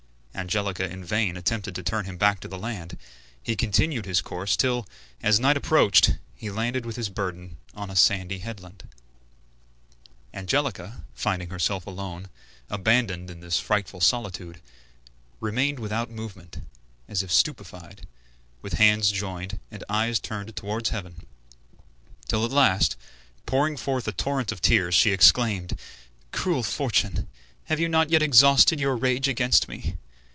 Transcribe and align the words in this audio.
Angelica 0.33 0.89
in 0.89 1.05
vain 1.05 1.37
attempted 1.37 1.75
to 1.75 1.83
turn 1.83 2.05
him 2.05 2.17
back 2.17 2.39
to 2.39 2.47
the 2.47 2.57
land; 2.57 2.97
he 3.43 3.55
continued 3.55 4.05
his 4.07 4.21
course 4.21 4.55
till, 4.55 4.87
as 5.21 5.39
night 5.39 5.55
approached, 5.57 6.17
he 6.33 6.49
landed 6.49 6.83
with 6.83 6.95
his 6.95 7.09
burden 7.09 7.57
on 7.75 7.91
a 7.91 7.95
sandy 7.95 8.39
headland. 8.39 8.89
Angelica, 10.33 11.03
finding 11.13 11.49
herself 11.49 11.85
alone, 11.85 12.27
abandoned 12.71 13.29
in 13.29 13.41
this 13.41 13.59
frightful 13.59 14.01
solitude, 14.01 14.59
remained 15.39 15.77
without 15.77 16.09
movement, 16.09 16.59
as 17.07 17.21
if 17.21 17.31
stupefied, 17.31 18.07
with 18.63 18.73
hands 18.73 19.11
joined 19.11 19.59
and 19.69 19.83
eyes 19.89 20.19
turned 20.19 20.55
towards 20.55 20.89
heaven, 20.89 21.27
till 22.27 22.43
at 22.43 22.51
last, 22.51 22.95
pouring 23.45 23.77
forth 23.77 24.07
a 24.07 24.11
torrent 24.11 24.51
of 24.51 24.59
tears, 24.59 24.95
she 24.95 25.11
exclaimed: 25.11 25.79
"Cruel 26.31 26.63
fortune, 26.63 27.27
have 27.65 27.79
you 27.79 27.89
not 27.89 28.09
yet 28.09 28.23
exhausted 28.23 28.79
your 28.79 28.95
rage 28.95 29.27
against 29.27 29.67
me? 29.67 29.97